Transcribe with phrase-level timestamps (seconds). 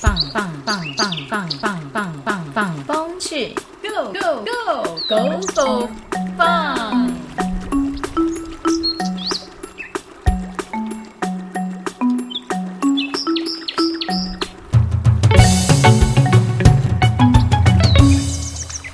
[0.00, 3.52] 放放放放放放放放放风去
[3.82, 5.90] ，Go Go Go Go Go
[6.36, 7.10] 放。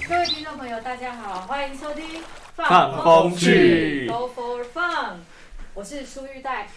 [0.09, 2.03] 各位听众朋友，大家好，欢迎收听
[2.57, 5.11] 《放风去 Go for Fun》，
[5.75, 6.69] 我是苏玉带。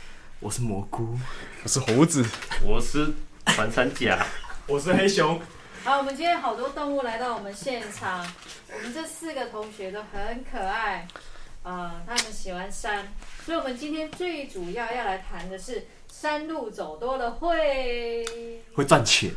[0.41, 1.17] 我是蘑菇，
[1.63, 2.23] 我是猴子，
[2.63, 3.11] 我是
[3.53, 4.25] 穿山甲，
[4.67, 5.39] 我是黑熊。
[5.83, 8.25] 好，我们今天好多动物来到我们现场，
[8.73, 11.07] 我们这四个同学都很可爱，
[11.63, 13.07] 啊、他们喜欢山，
[13.45, 18.25] 所以我们今天最主要要来谈的是山路走多了会，
[18.75, 19.31] 会赚钱，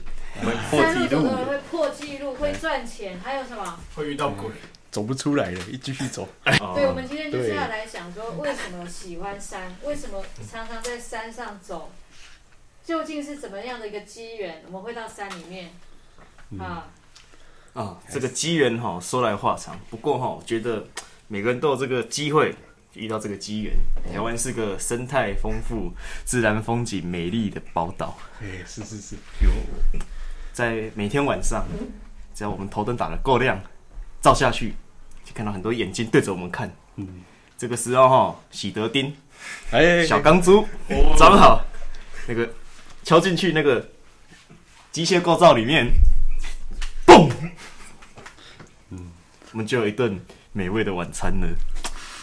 [0.70, 3.78] 破纪录山路走多了会破纪录，会赚钱，还有什么？
[3.94, 4.50] 会遇到鬼。
[4.90, 6.28] 走不出来了，一继续走。
[6.74, 10.20] 对，我们今天就是要来讲说，为什么喜欢山，为什么
[10.50, 11.92] 常常在山上走，
[12.84, 15.70] 究竟是怎么样的一个机缘，我们会到山里面
[16.58, 16.88] 啊？
[17.72, 19.78] 啊，这个机缘哈，说来话长。
[19.88, 20.84] 不过哈，我觉得
[21.28, 22.52] 每个人都有这个机会
[22.94, 23.72] 遇到这个机缘。
[24.12, 25.92] 台湾是个生态丰富、
[26.24, 29.50] 自然风景美丽的宝岛， 哎，是是是，有
[30.52, 31.64] 在每天晚上，
[32.34, 33.60] 只要我们头灯打得够亮，
[34.20, 34.74] 照下去，
[35.24, 36.74] 就看到很多眼睛对着我们看。
[36.96, 37.22] 嗯，
[37.56, 39.14] 这个时候哈，喜德丁、
[39.70, 40.66] 哎，小钢珠
[41.16, 41.64] 装好，
[42.26, 42.52] 那个
[43.02, 43.88] 敲进去那个
[44.92, 45.86] 机械构造里面，
[47.06, 47.30] 嘣，
[48.90, 49.10] 嗯，
[49.52, 50.20] 我们就有一顿
[50.52, 51.48] 美味的晚餐了，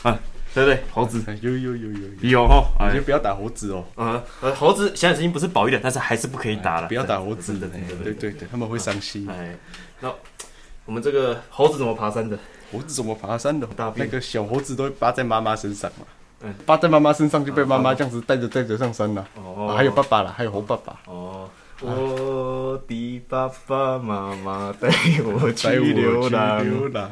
[0.04, 0.20] 啊，
[0.54, 0.84] 对不对？
[0.92, 1.24] 猴子。
[1.28, 2.88] 哎有有有有有，有哈，哎。
[2.88, 7.58] 你先，不要打猴子哦，呃呃，猴子现在已经不是保育的，但是还是不可以打了，不要打猴子。
[7.60, 9.30] 真的，哎真的，对对对，他们会伤心。
[9.30, 9.56] 哎，
[10.00, 10.14] 那
[10.86, 12.38] 我们这个猴子怎么爬山的？
[12.72, 13.68] 猴子怎么爬山的？
[13.96, 16.06] 那个小猴子都会扒在妈妈身上嘛，
[16.42, 19.28] 嗯扒在妈妈身上就被妈妈这样子带着带着上山了。
[19.36, 21.50] 哦啊还有爸爸了，还有猴爸爸，哦，
[21.82, 24.88] 我的爸爸妈妈带
[25.24, 26.64] 我去流浪。
[26.66, 27.10] 流浪。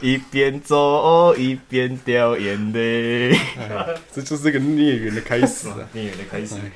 [0.00, 3.32] 一边走一边掉眼泪。
[3.56, 5.76] 哎这就是个孽缘的开始啊！
[5.92, 6.70] 孽缘的开始哎。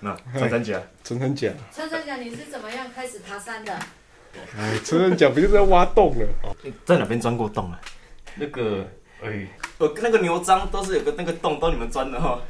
[0.00, 3.72] 那穿山甲，穿山甲，穿山甲你是怎么样开始爬山的？
[4.58, 6.28] 哎，穿山甲不就是在挖洞了？
[6.84, 7.80] 在哪边钻过洞啊？
[8.34, 8.86] 那个，
[9.22, 9.46] 哎，
[9.78, 12.40] 呃，那个牛脏都是有个那个洞，都你们钻的哈。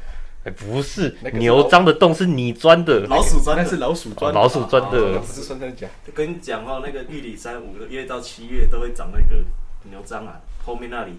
[0.43, 5.87] 哎，不是那个是牛脏的洞是你钻的，老鼠钻的那是老鼠钻老鼠钻那的不，是穿山甲。
[6.13, 9.43] 跟你讲哦，那个玉里山五个月到七月都会长那个
[9.89, 11.13] 牛脏啊，后面那里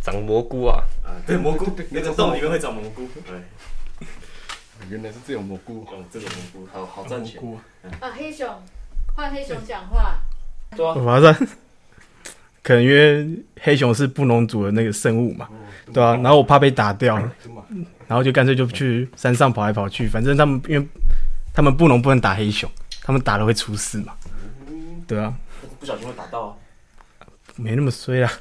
[0.00, 3.08] 长蘑菇啊，啊，对蘑菇对对， 那个洞里面会长蘑菇。
[3.26, 4.06] 对，
[4.88, 7.40] 原来是这种蘑菇，哦，这种蘑菇好好赚钱。
[7.40, 7.90] 菇啊。
[7.98, 8.48] 啊，黑熊，
[9.16, 10.20] 换黑熊讲话。
[10.76, 11.48] 对啊，我爬山，
[12.66, 13.24] 可能因为
[13.60, 15.48] 黑熊是布农族的那个生物嘛，
[15.92, 17.16] 对啊，然后我怕被打掉，
[18.08, 20.84] 然后就干脆就去山上跑来跑去，反正他们因为
[21.54, 22.68] 他们布农不能打黑熊，
[23.02, 24.14] 他们打了会出事嘛，
[25.06, 25.32] 对啊，
[25.78, 26.46] 不小心会打到。
[26.48, 26.56] 啊。
[27.54, 28.32] 没那么衰啊，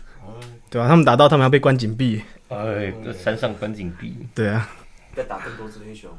[0.72, 4.68] 对啊，他们打到他们要被关紧闭，哎，这山上关紧闭，对啊，
[5.16, 6.10] 再打更多只黑熊。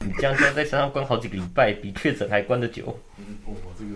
[0.00, 2.98] 你这样在山上关好几个礼拜，比确诊还关的久。
[3.44, 3.90] 哦，这个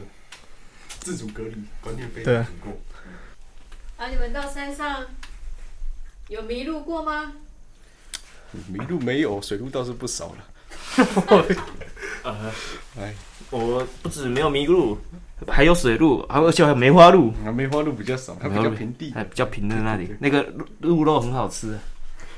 [1.01, 2.43] 自主隔离观念非对啊。
[2.45, 2.79] 常足够。
[3.97, 5.05] 啊，你们到山上
[6.29, 7.33] 有迷路过吗？
[8.69, 11.57] 迷路没有，水路倒是不少了。
[12.99, 13.15] 哎，
[13.51, 14.99] 我不止没有迷路，
[15.49, 17.33] 还有水路，还有而且还有梅花鹿。
[17.45, 19.13] 啊，梅花鹿比较少，它比较平地。
[19.13, 21.79] 还比较平的那里，那个鹿鹿肉很好吃。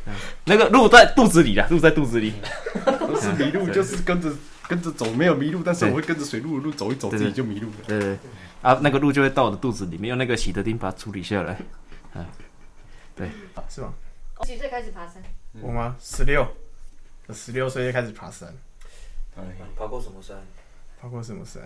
[0.07, 0.15] 嗯
[0.47, 2.33] 那个鹿在肚子里的，鹿在肚子里。
[2.85, 4.33] 不是迷路， 就是跟着
[4.67, 7.77] 跟着走，没有迷路，但是我会跟着水路的路走一走，自己就迷路了。
[7.87, 8.17] 对
[8.63, 11.53] 啊，那个鹿就会到我的肚子里面，用那个喜德丁把它处理下来。
[12.15, 12.27] 啊，
[13.15, 13.31] 对
[13.69, 13.93] 是吗？
[14.43, 15.23] 几岁开始爬山？
[15.61, 15.97] 我吗？
[16.01, 16.47] 十六，
[17.27, 18.49] 我十六岁就开始爬山，
[19.37, 19.43] 哎，
[19.77, 20.37] 爬过什么山？
[21.01, 21.63] 爬过什么山？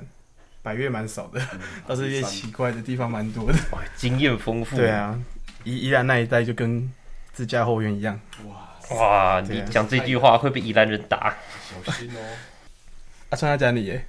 [0.63, 1.41] 百越蛮少的，
[1.87, 3.59] 倒是一些奇怪的地方蛮多的。
[3.73, 4.77] 哇，经验丰富。
[4.77, 5.19] 对，啊，
[5.65, 6.91] 宜宜兰那一带就跟
[7.33, 8.19] 自家后院一样。
[8.47, 11.35] 哇，哇，啊你讲这句话会被宜兰人打。
[11.85, 12.21] 小心哦！
[13.31, 14.07] 啊，穿他家里耶？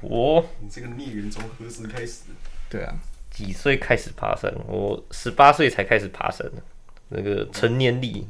[0.00, 2.22] 我你这个孽缘从何时开始？
[2.68, 2.94] 对啊，
[3.30, 4.52] 几岁开始爬山？
[4.66, 6.62] 我十八岁才开始爬山的，
[7.08, 8.26] 那个成年礼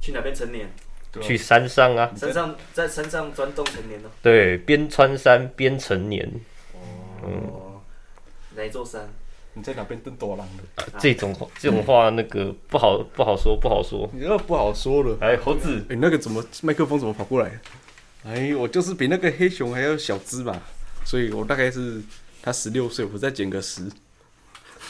[0.00, 0.70] 去哪边成年？
[1.12, 4.10] 对去山上啊，山上在山上钻洞成年哦。
[4.22, 6.30] 对，边穿山边成年。
[7.22, 7.80] 哦，
[8.54, 9.08] 哪一座山？
[9.54, 10.84] 你在哪边登多狼的？
[10.98, 14.06] 这种话这种话，那个不好不好说，不好说。
[14.12, 15.16] 你那不好说了。
[15.22, 17.50] 哎，猴子，你，那个怎么麦克风怎么跑过来？
[18.26, 20.60] 哎，我就是比那个黑熊还要小只吧，
[21.04, 22.02] 所以我大概是
[22.42, 23.82] 他十六岁，我再减个十。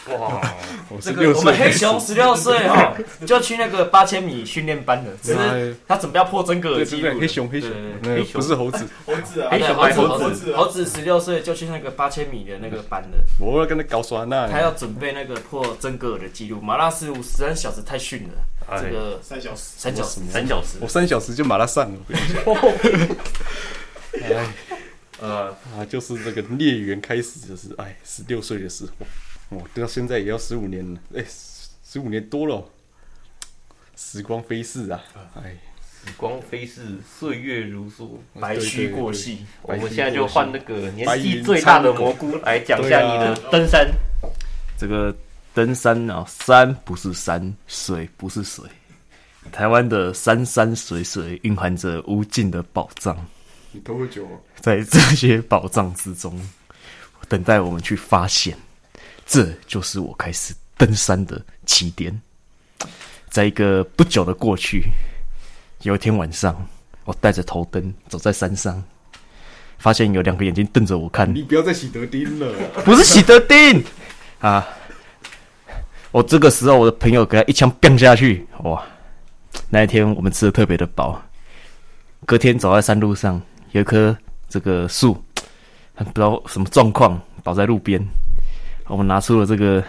[0.08, 0.54] 哇，
[0.88, 2.94] 我这个我们黑熊十六岁哈，
[3.26, 7.18] 就去那个八千米训练班了，只哎是他准备要破真格的记录。
[7.18, 7.70] 黑熊黑熊
[8.04, 8.40] 黑熊。
[8.40, 9.48] 不是猴子， 猴子啊。
[9.50, 10.86] 黑熊猴子猴子。
[10.86, 16.60] 十六岁就去那个八千米的那个班了， 我要跟他搞耍那，他要准备那个破真格尔的记录。
[16.60, 18.34] 马拉斯五十三小时太逊了，
[18.68, 18.80] 哎。
[18.82, 20.20] 这个三小时，三小时。
[20.30, 20.78] 三小时。
[20.80, 21.98] 我，三小时就马拉上了，
[22.46, 23.08] 我跟你
[24.28, 24.36] 讲。
[24.36, 24.46] 哎。
[25.18, 29.06] 呃，啊，就是这个孽缘开始，就是哎，十六岁的时候，
[29.50, 31.24] 哦，到现在也要十五年了，哎，
[31.84, 32.64] 十五年多了哦，
[33.96, 35.00] 时光飞逝啊，
[35.36, 35.56] 哎，
[36.04, 36.82] 时光飞逝，
[37.18, 38.08] 岁月如梭。
[38.40, 39.46] 白驹过隙。
[39.62, 43.88] 我们现在就换那个年纪最大的蘑菇来讲一下你的登山。
[44.76, 45.14] 这个
[45.54, 48.64] 登山啊，山不是山，水不是水，
[49.52, 53.16] 台湾的山山水水蕴含着无尽的宝藏，
[53.70, 54.26] 你多久？
[54.60, 56.36] 在这些宝藏之中，
[57.28, 58.56] 等待我们去发现。
[59.26, 62.18] 这就是我开始登山的起点。
[63.28, 64.84] 在一个不久的过去，
[65.82, 66.56] 有一天晚上，
[67.04, 68.82] 我带着头灯走在山上，
[69.78, 73.84] 发现有两个眼睛瞪着我看，你不要再喜得丁了，不是喜德丁
[74.38, 74.66] 啊！
[76.12, 78.82] 我这个时候，我的朋友给他一枪崩下去，哇！
[79.68, 81.20] 那一天我们吃的特别的饱。
[82.24, 84.16] 隔天走在山路上，有一棵
[84.48, 85.14] 这个树，
[85.94, 88.02] 不知道什么状况倒在路边，
[88.88, 89.82] 我们拿出了这个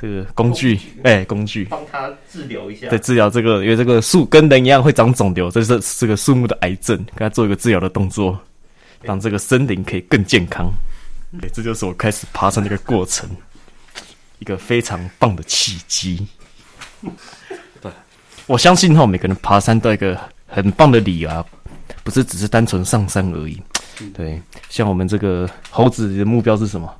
[0.00, 2.88] 这个工具，哎、工具，帮他治疗一下。
[2.88, 8.38] 对，治疗这个，因为这个树跟人一样会长肿瘤，这是这个树木的癌症，给他做一个治疗的动作，
[9.02, 10.72] 让这个森林可以更健康。
[11.40, 13.28] 对，这就是我开始爬山的一个过程，
[14.38, 16.26] 一个非常棒的契机。
[17.80, 17.92] 对，
[18.46, 21.44] 我相信哈，每个人爬山都有一个很棒的理由啊，
[22.02, 23.60] 不是只是单纯上山而已。
[24.14, 26.92] 对，像我们这个猴子的目标是什么？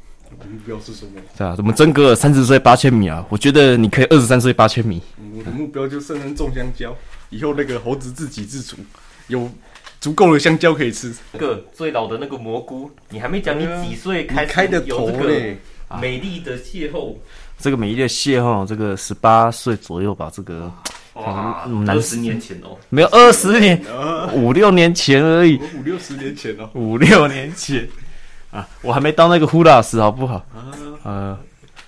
[0.50, 1.12] 目标是什么？
[1.36, 5.00] 对啊，我们真哥三十岁八千米啊，我觉得你可以二十三岁八千米。
[5.36, 6.96] 我的目标就生人种香蕉，
[7.30, 8.76] 以后那个猴子自给自足，
[9.28, 9.50] 有
[10.00, 11.14] 足够的香蕉可以吃。
[11.32, 15.58] 那个最老的那个蘑菇，你还没讲你几岁开开的头有这嘞？
[15.88, 17.14] 个，美丽的邂逅？
[17.58, 20.72] 这个美丽的邂逅，这个十八岁左右吧，这个。
[21.14, 23.78] 哇，二十年前哦，没有二十年，
[24.32, 27.86] 五六年前而已，我五六十年前哦，五六年前
[28.52, 30.44] 啊，我还没当那个呼啦时，好不好？
[31.04, 31.36] 呃，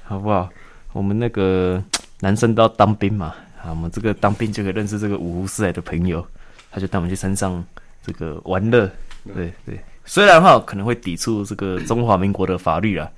[0.02, 0.49] 好不好？
[0.94, 1.81] 我们那个
[2.20, 6.26] 男生都要当兵嘛，啊，我们这个当兵就可以认识这个五湖四海的朋友，
[6.70, 7.62] 他就带我们去山上
[8.02, 8.90] 这个玩乐，
[9.34, 9.78] 对对。
[10.06, 13.11] 虽然哈可能会抵触这个中华民国的法律啦，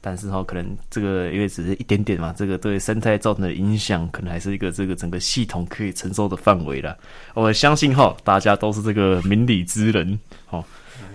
[0.00, 6.96] 但是哈可能这个因为只是一点点嘛，这个对生态造成的影响，可能还是一个这个整个系统可以承受的范围啦。
[7.34, 10.16] 我相信哈大家都是这个明理之人，
[10.50, 10.64] 哦。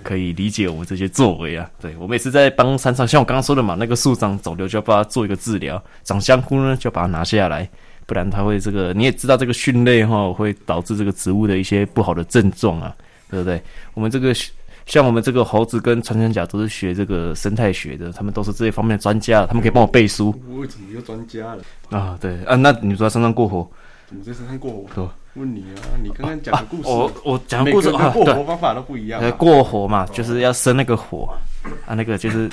[0.03, 7.69] 可以理解我们这些作为啊，对我们也是在帮山上，像我刚刚说的嘛，那个树长肿瘤就要把它做一个治疗，长香菇呢就把它拿下来，
[8.05, 12.95] 不然它会这个你也知道这个菌类哈会导致这个植物的一些不好的症状啊，
[13.29, 13.61] 对不对？
[13.93, 14.33] 我们这个
[14.85, 21.63] 像我们这个猴子跟穿山甲都是学这个生态学的，他们都是这一方面的专家，他们可以帮我背书我为什么又专家了？
[21.89, 23.69] 啊，对啊，那你说在山上过活，
[24.07, 25.11] 怎么在山上过活？
[25.37, 29.21] 问你啊，你刚刚讲的故事，我我讲的每故事啊，个过对，活方法都不一样。
[29.37, 31.29] 过火嘛，就是要生那个火
[31.85, 32.49] 啊，那个就是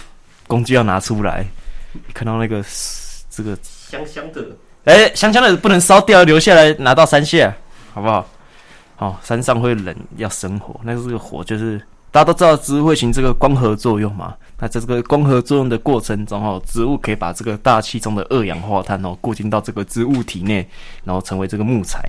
[0.47, 1.45] 工具要拿出来，
[2.13, 2.63] 看到那个
[3.31, 7.55] 这个，香香的，哎、香香的不能烧掉，留下来拿到山下，
[7.93, 8.27] 好不好？
[8.97, 11.79] 好、山上会冷，要生火，那这个火就是
[12.13, 14.35] 大家都知道植物会形成这个光合作用嘛。
[14.61, 20.67] 那在这个光合作用的过程中，哦，植物可以把这个大气中的二氧化碳哦过进到这个植物体内，
[21.03, 22.01] 然后成为这个木材。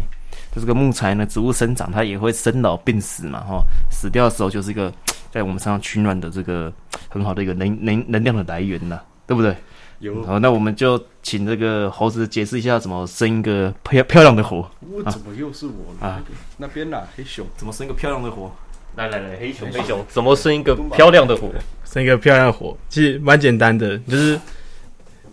[0.59, 4.91] 这个木材呢，植物生长它也会生老病死嘛，哈、死掉的时候就是一个
[5.31, 6.71] 在我们身上取暖的这个
[7.09, 9.55] 很好的一个能能能量的来源呐，对不对？
[9.99, 16.21] 有好，那我们就请这个猴子解释一下怎么生一个漂漂亮的火，我怎么又是我啊？
[16.57, 18.51] 那边啦，黑熊，怎么生一个漂亮的火？
[18.95, 21.49] 来来来，黑熊黑熊，怎么生一个漂亮的火？
[21.85, 24.39] 生一个漂亮的火，其实蛮简单的，就是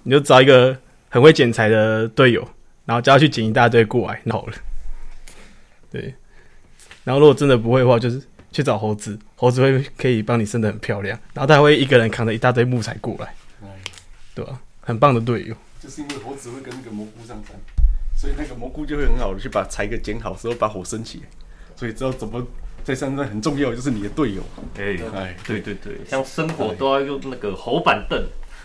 [0.04, 0.76] 你就找一个
[1.08, 2.46] 很会剪柴的队友，
[2.84, 4.52] 然后叫他去剪一大堆过来，那好了。
[5.92, 6.14] 对，
[7.04, 8.20] 然后如果真的不会的话，就是
[8.50, 13.34] 去找猴子，猴子会可以帮你生的很漂亮，然后他会一个人扛着一大堆木材过来，
[14.34, 15.54] 对吧、很棒的队友。
[15.78, 17.54] 就是因为猴子会跟那个蘑菇上山，
[18.16, 21.24] 所以那个蘑菇就会很好的去把柴给捡好，之后把火升起来。
[21.76, 22.46] 所以知道怎么
[22.84, 24.42] 在山上很重要，就是你的队友。
[24.78, 28.24] 哎哎，对对对，像生火都要用那个猴板凳，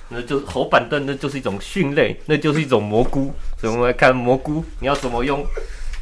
[0.10, 3.34] 那就是猴板凳，那就是一种训类，那就是一种蘑菇。
[3.60, 5.43] 所以我们来看蘑菇，你要怎么用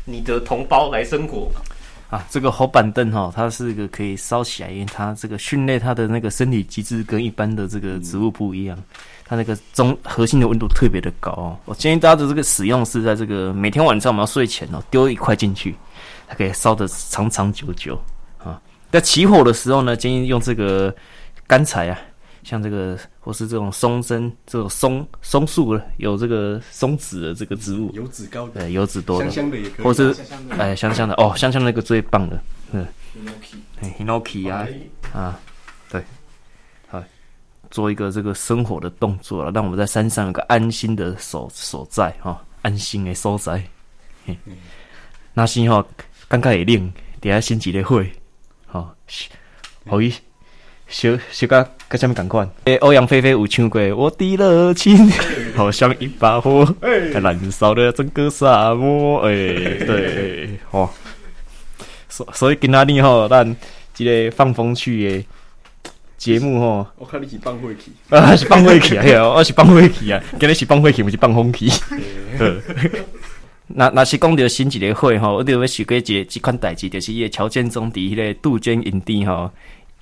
[0.06, 1.52] 你的同胞来生火。
[2.08, 8.78] 啊，这个火板凳哈，它是一个可以烧起来，因为它这个训练它的那个生理机制跟一般的这个植物不一样，
[9.26, 11.58] 它那个中核心的温度特别的高哦。
[11.66, 15.76] 我建议大家的这个使用是在这个每天晚上我们要睡前哦，丢一块进去，
[16.28, 18.00] 它可以烧的长长久久
[18.38, 18.62] 啊。
[18.92, 20.94] 在起火的时候呢，建议用这个
[21.48, 22.00] 干柴啊，
[22.44, 22.96] 像这个
[23.26, 29.26] 或是这种松针、这种松松树有这个松子的这个植物，油脂高的，对，油脂多的。
[29.26, 30.16] 香，香的也可以，或是
[30.52, 31.16] 哎香香的。
[31.16, 32.40] 哦，香香那个最棒的，
[32.72, 32.86] 嗯，
[33.82, 34.68] 哎 hinoki 啊。
[35.12, 35.40] 啊，
[35.90, 36.04] 对，
[36.88, 37.04] 好，
[37.72, 43.64] 做一个这个生活的动作了，让我们在山上有个安心的所所在哈、安心的所在。
[44.28, 44.38] 嘿。
[45.34, 45.84] 那是吼，
[46.28, 48.06] 感觉会冷，底下先一个火，
[48.68, 48.88] 吼、
[49.88, 50.14] 互伊
[50.88, 52.50] 小小甲甲啥物共款？
[52.66, 54.96] 诶，欧阳菲菲有唱过《我的热情》，
[55.58, 59.22] 好像一把火，燃烧了整个沙漠。
[59.24, 60.90] 诶、对，吼、
[62.08, 63.56] 所所以今仔日吼，咱
[63.94, 65.26] 即个放风去诶
[66.18, 71.68] 节目吼，我看你是放火去，啊是放火去啊，嘿哦我是放火去啊，今日是放火去，毋是放风去。
[71.70, 72.46] 好
[73.68, 79.50] 那那是讲着新一个会吼，我着要想过一个即款代志，就是伊个乔建宗伫迄个杜鹃营地吼，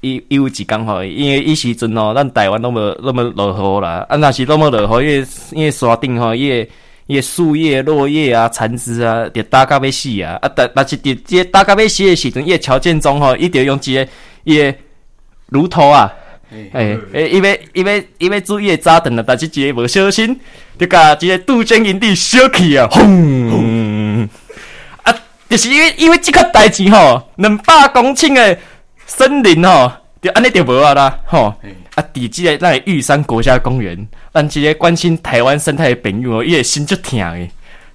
[0.03, 6.67] 伊伊有一工吼，因为伊时阵吼，咱台湾拢无拢无落雨啦，啊，若是拢无落雨，因为因为山顶吼，伊个
[7.07, 14.07] 伊个树叶、落叶啊、残枝啊，着打甲要死啊，啊，但但是伫即个打甲要死的时阵，伊个乔建宗吼，伊着用一个
[14.43, 14.75] 伊个
[15.48, 16.13] 炉头啊。
[16.72, 20.39] 诶诶，伊要伊要伊要注意的早顿啊，但是一个无小心，
[20.77, 24.29] 就甲一个杜鹃营地烧去啊，轰！
[25.01, 25.12] 啊，
[25.50, 28.55] 就是因为因为即个代志吼，两百公顷的
[29.15, 29.91] 森林吼，
[30.22, 31.53] 就安尼就无啊啦，吼。
[31.96, 37.50] 啊，伫即个咱的玉山国家公园，咱即个关心台湾生态的朋友哦，伊的心足疼的，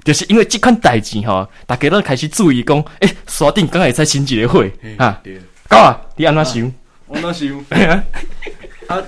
[0.04, 4.64] 就是因为即款代志吼，大家都开始注意讲，诶、山顶敢会使生一个火
[4.98, 5.20] 啊？
[5.24, 5.36] 对，
[5.68, 6.72] 够啊，你安怎想？
[7.08, 7.48] 我怎想，
[8.86, 9.02] 啊，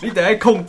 [0.00, 0.64] 你得爱控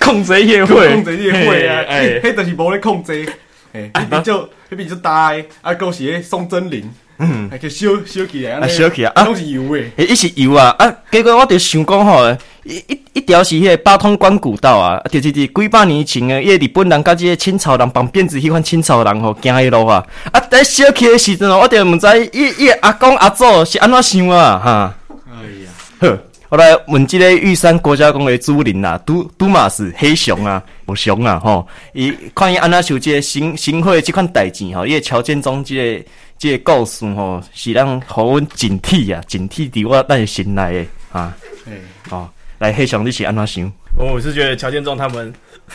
[0.00, 2.06] 控制迄个火，控制迄个火啊，哎。
[2.20, 3.32] 迄迄就是无咧控制，
[3.72, 9.24] 诶，迄边就迄边就大诶，啊，够是迄松针林，嗯，还可以烧烧起来，啊烧起来啊。
[9.24, 24.94] 拢是油诶，诶，伊是油啊，啊，结果我就想讲吼，一一一条是迄个八通关古道啊，啊就是伫几百年前诶，迄个日本人甲即个清朝人绑辫子迄款清朝人吼行迄路啊，啊，在烧起诶时阵哦，我就毋知伊伊的阿公阿祖是安怎想啊，哈，
[25.28, 25.70] 哎呀，
[26.00, 26.06] 好，
[26.50, 36.04] 我来问即个玉山国家公园的主人啊，都都马是黑熊啊，无熊啊，吼，伊看伊安怎想即个新新会即款代志吼，伊个乔建忠即个
[36.38, 40.72] 即个故事吼，是让互阮警惕啊，警惕伫我咱的心内
[41.12, 41.36] 的啊，
[41.66, 41.72] 哎，
[42.08, 42.26] 哦，
[42.58, 43.70] 来黑熊你是安怎想？
[43.96, 45.30] 我是觉得乔建忠他们，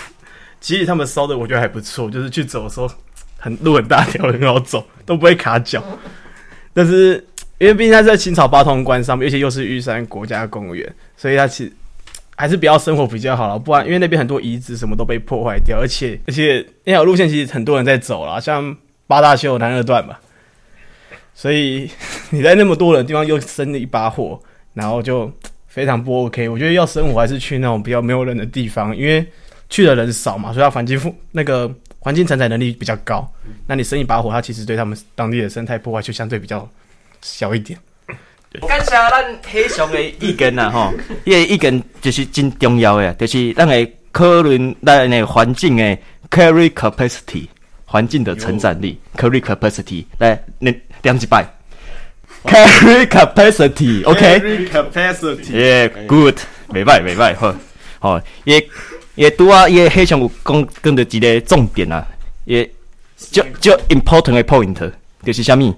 [0.59, 2.89] 其实他们烧的我觉得还不错，就是去走的时候
[3.37, 5.83] 很路很大条，很好走，都不会卡脚。
[6.73, 7.23] 但是
[7.63, 11.71] 因为毕竟它在清朝八通关上面，而且又是玉山国家公园，所以它其实
[12.35, 13.57] 还是不要生活比较好了。
[13.57, 18.75] 不然因为那边很多遗址什么都被破坏掉，而且而且那条路线其实很多人在走啦，像
[19.07, 20.17] 八大秀南二段嘛，
[21.33, 21.89] 所以
[22.31, 24.37] 你在那么多人的地方又生了一把火，
[24.73, 25.31] 然后就
[25.67, 26.49] 非常不 OK。
[26.49, 29.25] 我觉得要生活还是去那种比较没有人的地方，因为
[29.69, 33.25] 去的人少嘛，所以它环境负那个环境承载能力比较高。
[33.67, 36.67] 那你生一把火，它其实对他们当地的生态破坏就相对比较
[37.23, 37.79] 小一点。
[38.67, 40.93] 感谢咱黑熊的意见啊，吼，
[41.25, 45.97] 伊个意见就是真重要的，就是咱会考虑咱的环境的
[46.29, 47.47] carry capacity，
[47.85, 51.43] 环境的承载力 carry capacity，来，念念一摆
[52.43, 56.35] ，carry capacity，OK，Carry capacity，耶，good，
[56.69, 57.55] 袂歹袂歹，好，
[57.99, 58.61] 吼，伊
[59.15, 62.05] 伊拄啊，伊黑熊有讲讲到一个重点啊，
[62.45, 62.63] 伊
[63.17, 64.91] 足足 important 的 point
[65.23, 65.73] 就是啥物？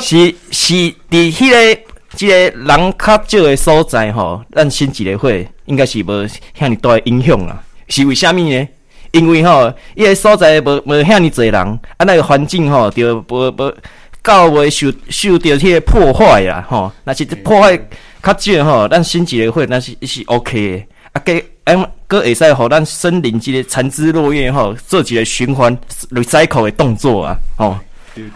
[0.00, 1.80] 是是伫迄、个
[2.16, 6.26] 即、个人较少的所在吼，咱新一个会应该是无
[6.58, 7.62] 遐尼大的影响啦。
[7.88, 8.68] 是为虾米呢？
[9.12, 13.74] 因为吼，伊个所在无无遐尼侪人，啊那个环境吼，就无无
[14.22, 16.90] 较袂受受到迄个破坏啦吼。
[17.04, 17.76] 若是破坏
[18.22, 20.86] 较少吼，咱新一个会那是是 OK 的。
[21.12, 25.76] 啊，给嗯，搁会使互咱森林即个残枝落叶吼，做一个循环
[26.10, 27.76] recycle 的动作啊，吼。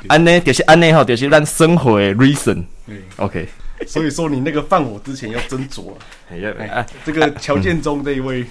[0.08, 2.64] 安内就是安内吼，就是咱生活的 reason。
[2.86, 3.48] 对 OK，
[3.86, 5.96] 所以说你那个放火之前要斟酌啊。
[6.30, 8.44] 哎哎，这个乔建中这一位，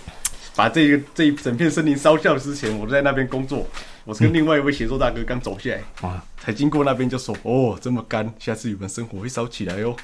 [0.55, 3.67] 把这个这一整片森林烧掉之前，我在那边工作，
[4.03, 9.95] 我是跟另外一位写作大哥刚走下来，哇，才经过那边就说，哦，这么干，下次有人生火会烧起来哦。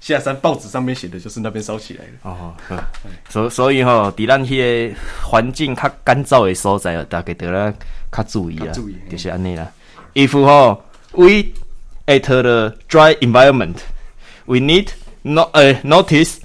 [0.00, 2.10] 下山报纸上面写的就是那边烧起来了。
[2.22, 2.54] 哦，
[3.28, 7.74] 所所以吼，伫咱迄个环境较干燥的所在，大家得啦
[8.12, 9.68] 较注意啊注意，就是安尼啦。
[10.18, 10.76] if uh,
[11.14, 11.54] we
[12.08, 13.86] at the dry environment,
[14.48, 16.40] we need not uh, notice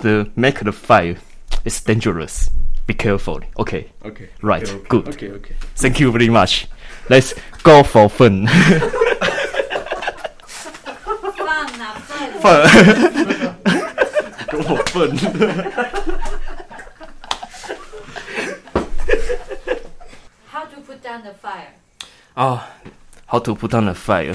[0.00, 1.16] to make the fire.
[1.64, 2.50] It's dangerous.
[2.84, 3.40] Be careful.
[3.60, 3.86] Okay.
[4.04, 4.28] Okay.
[4.42, 4.64] Right.
[4.64, 4.88] Okay, okay.
[4.88, 5.08] Good.
[5.10, 5.30] Okay.
[5.30, 5.54] Okay.
[5.76, 6.66] Thank you very much.
[7.08, 8.48] Let's go for fun.
[8.48, 8.58] fun.
[12.44, 13.56] Ah,
[14.50, 15.16] go for fun.
[20.48, 21.68] How to put down the fire?
[22.36, 22.66] Oh,
[23.32, 24.34] ，How to put on the fire？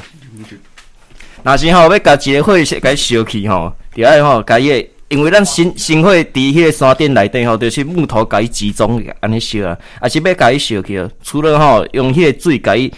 [1.44, 12.92] 若是吼要甲一个火甲伊烧起吼，着爱吼甲伊个，因为咱新新火伫迄个山顶内底吼，就是木头甲伊集中安尼烧啊，啊是要甲伊烧起哦，除了吼用迄个水甲伊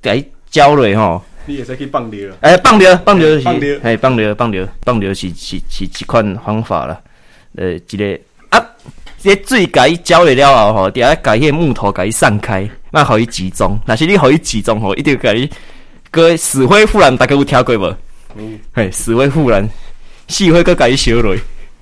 [0.00, 1.22] 甲伊浇落吼。
[1.44, 2.36] 你也使去放尿了。
[2.40, 6.98] 诶、放尿放尿是，放流嘿，放尿放尿放尿是是是一款方法啦。
[7.56, 8.18] 呃，一个
[8.48, 8.66] 啊，
[9.18, 13.76] 这个水甲伊浇落了后吼，伫遐甲迄个木头甲伊散开，莫互伊集中。
[13.84, 15.50] 若是你互伊集中吼，一定甲伊
[16.12, 17.96] 个死灰复燃，大家有听过无？
[18.36, 19.68] 嗯，嘿，死灰复燃，
[20.28, 21.36] 死灰搁甲伊烧落。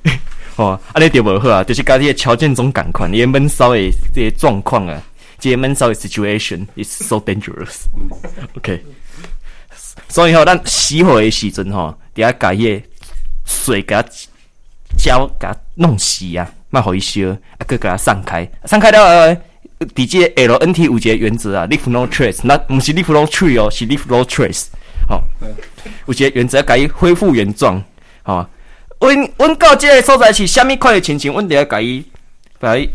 [0.56, 3.78] 吼，安尼就无好啊，就是甲你个条件总共款，伊个闷骚的
[4.14, 5.02] 这个状况啊，
[5.38, 7.82] 这个闷骚的 situation is so dangerous。
[8.56, 8.82] OK。
[10.08, 12.86] 所以吼，咱熄火的时阵吼，伫遐甲迄个
[13.44, 14.02] 水甲
[14.96, 17.36] 浇甲弄死啊，莫互伊烧，啊，
[17.68, 19.40] 佮甲它散开，散开了后，
[19.86, 24.66] 伫即个 LNT 有一个原则啊，leave no trace，那毋是 leave no tree 哦，是 leave no trace，
[25.08, 25.22] 吼、
[26.06, 27.82] 有一个原则要甲伊恢复原状，
[28.22, 28.46] 吼、
[29.00, 32.04] 阮阮到即个所在是虾米款的情形，阮就要甲伊
[32.58, 32.88] 把伊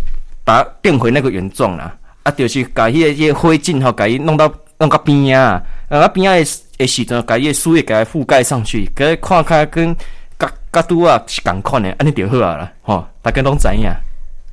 [0.43, 6.45] 把它变回那个原状啦，啊，就是甲迄个迄个灰烬吼，甲伊弄到弄到边啊，啊边啊的
[6.77, 9.95] 的时阵，甲伊的树叶甲它覆盖上去，甲伊看起来跟
[10.39, 13.91] 甲甲拄啊是共款的，安尼就好啊啦，吼、大家拢知影，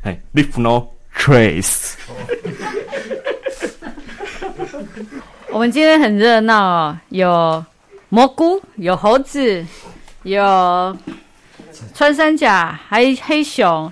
[0.03, 1.95] 嘿，leave no trace。
[5.51, 7.65] 我们今天很热闹哦，有
[8.09, 9.65] 蘑菇，有猴子，
[10.25, 10.97] 有
[11.95, 13.91] 穿山甲，还有黑熊，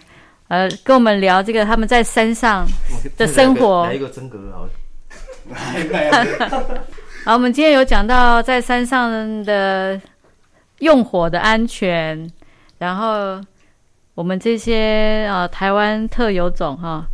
[0.49, 2.67] 呃，跟我们聊这个他们在山上
[3.17, 3.87] 的生活。
[3.87, 4.71] 来一个真格好了。
[7.25, 10.01] 好，我们今天有讲到在山上的
[10.81, 12.29] 用火的安全，
[12.79, 13.41] 然后
[14.15, 17.09] 我们这些呃台湾特有种哈，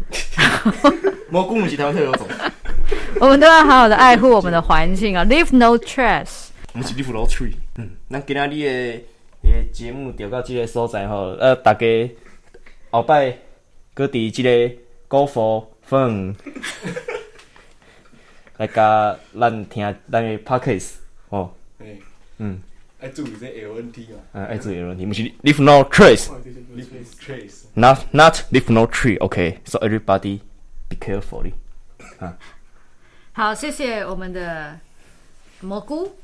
[1.31, 2.27] 蘑菇毋是台湾特有种，
[3.20, 6.49] 我们都要好好的爱护我们的环境啊，Leave no trash。
[6.75, 7.53] 毋是 leave no tree。
[7.77, 11.87] 嗯，咱今仔日的迄个节目调到这个所在吼，呃，大家
[12.90, 13.37] 后摆
[13.94, 14.70] 搁伫即个
[15.07, 16.35] 高佛粉
[18.59, 20.38] 来甲咱听咱的
[21.31, 21.87] 吼，哎，
[22.38, 22.61] 嗯，
[23.01, 26.29] 爱注意这 LNT 嘛呃，爱注意的问题，毋是 leave no trace。
[27.20, 27.64] ，trace。
[27.74, 29.18] Not not leave no tree.
[29.18, 30.40] Okay, so everybody
[30.88, 31.50] be careful.
[33.33, 34.78] 好，谢谢我们的
[35.61, 36.16] 蘑菇。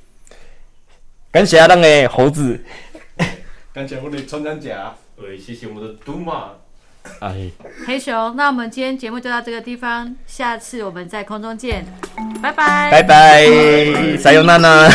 [1.31, 2.65] 感谢咱的猴子。
[3.73, 4.95] 感谢我的穿山甲。
[5.17, 6.51] 对，谢谢我们的杜马。
[7.21, 7.51] 哎，
[7.87, 11.85] 黑熊，那我们今天节目就到这个地方，下次我们在空中见，
[12.43, 14.89] 拜拜，拜拜，撒由那拉。